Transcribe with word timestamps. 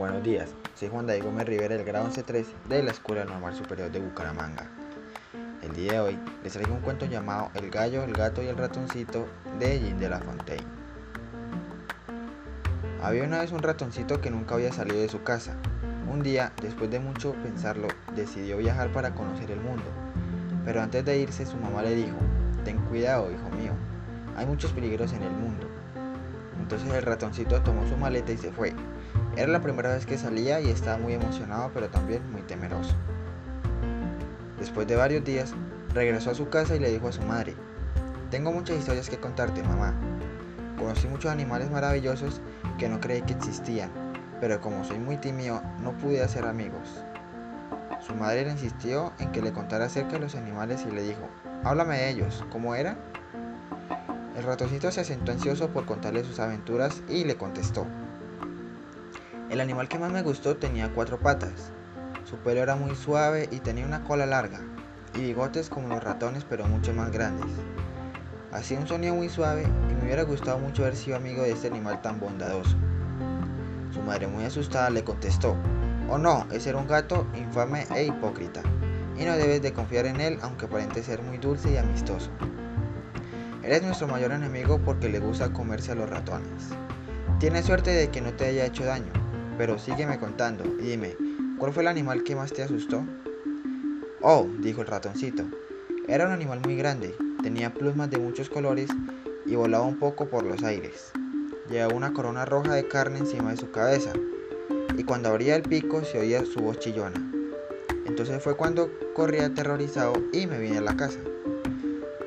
Buenos 0.00 0.22
días, 0.22 0.48
soy 0.76 0.88
Juan 0.88 1.06
David 1.06 1.24
Gómez 1.24 1.46
Rivera 1.46 1.76
del 1.76 1.84
grado 1.84 2.08
11-3 2.08 2.46
de 2.70 2.82
la 2.82 2.90
Escuela 2.90 3.26
Normal 3.26 3.54
Superior 3.54 3.92
de 3.92 4.00
Bucaramanga. 4.00 4.66
El 5.60 5.74
día 5.74 5.92
de 5.92 6.00
hoy 6.00 6.18
les 6.42 6.54
traigo 6.54 6.72
un 6.72 6.80
cuento 6.80 7.04
llamado 7.04 7.50
El 7.52 7.68
gallo, 7.68 8.02
el 8.02 8.14
gato 8.14 8.42
y 8.42 8.46
el 8.46 8.56
ratoncito 8.56 9.26
de 9.58 9.78
Jean 9.78 9.98
de 9.98 10.08
la 10.08 10.20
Fontaine. 10.20 10.64
Había 13.02 13.24
una 13.24 13.40
vez 13.40 13.52
un 13.52 13.58
ratoncito 13.58 14.22
que 14.22 14.30
nunca 14.30 14.54
había 14.54 14.72
salido 14.72 15.02
de 15.02 15.10
su 15.10 15.22
casa. 15.22 15.54
Un 16.10 16.22
día, 16.22 16.50
después 16.62 16.90
de 16.90 16.98
mucho 16.98 17.34
pensarlo, 17.42 17.88
decidió 18.16 18.56
viajar 18.56 18.90
para 18.92 19.14
conocer 19.14 19.50
el 19.50 19.60
mundo. 19.60 19.84
Pero 20.64 20.80
antes 20.80 21.04
de 21.04 21.18
irse, 21.18 21.44
su 21.44 21.58
mamá 21.58 21.82
le 21.82 21.94
dijo, 21.94 22.16
Ten 22.64 22.78
cuidado, 22.86 23.30
hijo 23.30 23.50
mío, 23.50 23.72
hay 24.34 24.46
muchos 24.46 24.72
peligros 24.72 25.12
en 25.12 25.24
el 25.24 25.32
mundo. 25.32 25.68
Entonces 26.58 26.90
el 26.90 27.02
ratoncito 27.02 27.60
tomó 27.60 27.86
su 27.86 27.98
maleta 27.98 28.32
y 28.32 28.38
se 28.38 28.50
fue. 28.50 28.72
Era 29.36 29.52
la 29.52 29.60
primera 29.60 29.94
vez 29.94 30.06
que 30.06 30.18
salía 30.18 30.60
y 30.60 30.70
estaba 30.70 30.98
muy 30.98 31.14
emocionado 31.14 31.70
pero 31.72 31.88
también 31.88 32.30
muy 32.32 32.42
temeroso. 32.42 32.94
Después 34.58 34.86
de 34.86 34.96
varios 34.96 35.24
días, 35.24 35.54
regresó 35.94 36.30
a 36.30 36.34
su 36.34 36.48
casa 36.48 36.76
y 36.76 36.80
le 36.80 36.90
dijo 36.90 37.08
a 37.08 37.12
su 37.12 37.22
madre, 37.22 37.54
Tengo 38.30 38.52
muchas 38.52 38.78
historias 38.78 39.08
que 39.08 39.18
contarte, 39.18 39.62
mamá. 39.62 39.94
Conocí 40.78 41.08
muchos 41.08 41.30
animales 41.30 41.70
maravillosos 41.70 42.40
que 42.78 42.88
no 42.88 43.00
creí 43.00 43.22
que 43.22 43.32
existían, 43.32 43.90
pero 44.40 44.60
como 44.60 44.84
soy 44.84 44.98
muy 44.98 45.16
tímido, 45.16 45.62
no 45.82 45.92
pude 45.92 46.22
hacer 46.22 46.44
amigos. 46.44 47.04
Su 48.00 48.14
madre 48.14 48.44
le 48.44 48.52
insistió 48.52 49.12
en 49.18 49.30
que 49.30 49.42
le 49.42 49.52
contara 49.52 49.86
acerca 49.86 50.12
de 50.12 50.20
los 50.20 50.34
animales 50.34 50.84
y 50.88 50.94
le 50.94 51.02
dijo, 51.02 51.28
Háblame 51.64 51.98
de 51.98 52.10
ellos, 52.10 52.44
¿cómo 52.50 52.74
eran? 52.74 52.98
El 54.36 54.44
ratoncito 54.44 54.90
se 54.90 55.02
asentó 55.02 55.32
ansioso 55.32 55.68
por 55.68 55.84
contarle 55.84 56.24
sus 56.24 56.40
aventuras 56.40 57.02
y 57.08 57.24
le 57.24 57.36
contestó, 57.36 57.86
el 59.50 59.60
animal 59.60 59.88
que 59.88 59.98
más 59.98 60.12
me 60.12 60.22
gustó 60.22 60.56
tenía 60.56 60.92
cuatro 60.94 61.18
patas. 61.18 61.72
Su 62.24 62.36
pelo 62.36 62.62
era 62.62 62.76
muy 62.76 62.94
suave 62.94 63.48
y 63.50 63.58
tenía 63.58 63.84
una 63.84 64.04
cola 64.04 64.24
larga, 64.24 64.60
y 65.14 65.22
bigotes 65.22 65.68
como 65.68 65.88
los 65.88 66.04
ratones 66.04 66.46
pero 66.48 66.68
mucho 66.68 66.94
más 66.94 67.10
grandes. 67.10 67.50
Hacía 68.52 68.78
un 68.78 68.86
sonido 68.86 69.16
muy 69.16 69.28
suave 69.28 69.64
y 69.90 69.94
me 69.94 70.04
hubiera 70.04 70.22
gustado 70.22 70.58
mucho 70.58 70.82
haber 70.82 70.94
sido 70.94 71.16
amigo 71.16 71.42
de 71.42 71.50
este 71.50 71.66
animal 71.66 72.00
tan 72.00 72.20
bondadoso. 72.20 72.76
Su 73.92 74.00
madre 74.02 74.28
muy 74.28 74.44
asustada 74.44 74.88
le 74.88 75.02
contestó, 75.02 75.56
Oh 76.08 76.16
no, 76.18 76.46
ese 76.52 76.70
era 76.70 76.78
un 76.78 76.86
gato 76.86 77.26
infame 77.34 77.88
e 77.96 78.04
hipócrita, 78.04 78.62
y 79.18 79.24
no 79.24 79.36
debes 79.36 79.62
de 79.62 79.72
confiar 79.72 80.06
en 80.06 80.20
él 80.20 80.38
aunque 80.42 80.66
aparente 80.66 81.02
ser 81.02 81.22
muy 81.22 81.38
dulce 81.38 81.72
y 81.72 81.76
amistoso. 81.76 82.30
Eres 83.64 83.82
nuestro 83.82 84.06
mayor 84.06 84.30
enemigo 84.30 84.78
porque 84.78 85.08
le 85.08 85.18
gusta 85.18 85.52
comerse 85.52 85.90
a 85.90 85.96
los 85.96 86.08
ratones. 86.08 86.68
Tienes 87.40 87.64
suerte 87.64 87.90
de 87.90 88.10
que 88.10 88.20
no 88.20 88.32
te 88.34 88.46
haya 88.46 88.66
hecho 88.66 88.84
daño, 88.84 89.12
pero 89.60 89.78
sígueme 89.78 90.18
contando 90.18 90.64
y 90.80 90.86
dime, 90.86 91.18
¿cuál 91.58 91.74
fue 91.74 91.82
el 91.82 91.88
animal 91.88 92.24
que 92.24 92.34
más 92.34 92.50
te 92.50 92.62
asustó? 92.62 93.04
Oh, 94.22 94.48
dijo 94.58 94.80
el 94.80 94.86
ratoncito, 94.86 95.44
era 96.08 96.24
un 96.24 96.32
animal 96.32 96.62
muy 96.64 96.76
grande, 96.76 97.14
tenía 97.42 97.74
plumas 97.74 98.08
de 98.08 98.16
muchos 98.16 98.48
colores 98.48 98.88
y 99.44 99.56
volaba 99.56 99.84
un 99.84 99.98
poco 99.98 100.30
por 100.30 100.44
los 100.44 100.62
aires. 100.62 101.12
Llevaba 101.68 101.92
una 101.92 102.14
corona 102.14 102.46
roja 102.46 102.72
de 102.72 102.88
carne 102.88 103.18
encima 103.18 103.50
de 103.50 103.58
su 103.58 103.70
cabeza, 103.70 104.14
y 104.96 105.04
cuando 105.04 105.28
abría 105.28 105.56
el 105.56 105.62
pico 105.62 106.04
se 106.04 106.18
oía 106.18 106.42
su 106.46 106.60
voz 106.60 106.78
chillona. 106.78 107.22
Entonces 108.06 108.42
fue 108.42 108.56
cuando 108.56 108.90
corrí 109.12 109.40
aterrorizado 109.40 110.14
y 110.32 110.46
me 110.46 110.58
vine 110.58 110.78
a 110.78 110.80
la 110.80 110.96
casa. 110.96 111.20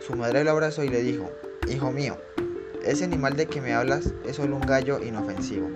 Su 0.06 0.16
madre 0.16 0.44
lo 0.44 0.52
abrazó 0.52 0.84
y 0.84 0.90
le 0.90 1.02
dijo, 1.02 1.32
Hijo 1.68 1.92
mío, 1.92 2.16
ese 2.84 3.04
animal 3.04 3.36
de 3.36 3.48
que 3.48 3.62
me 3.62 3.74
hablas 3.74 4.14
es 4.26 4.36
solo 4.36 4.56
un 4.56 4.62
gallo 4.62 5.02
inofensivo 5.04 5.70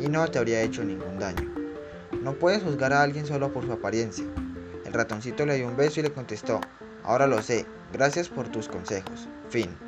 y 0.00 0.08
no 0.08 0.28
te 0.28 0.38
habría 0.38 0.62
hecho 0.62 0.84
ningún 0.84 1.18
daño. 1.18 1.52
No 2.22 2.34
puedes 2.34 2.62
juzgar 2.62 2.92
a 2.92 3.02
alguien 3.02 3.26
solo 3.26 3.52
por 3.52 3.64
su 3.64 3.72
apariencia. 3.72 4.24
El 4.84 4.92
ratoncito 4.92 5.46
le 5.46 5.56
dio 5.56 5.68
un 5.68 5.76
beso 5.76 6.00
y 6.00 6.02
le 6.02 6.12
contestó, 6.12 6.60
ahora 7.04 7.26
lo 7.26 7.42
sé, 7.42 7.66
gracias 7.92 8.28
por 8.28 8.48
tus 8.48 8.68
consejos. 8.68 9.28
Fin. 9.50 9.87